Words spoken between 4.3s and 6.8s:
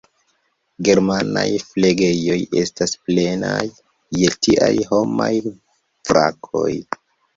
tiaj homaj vrakoj.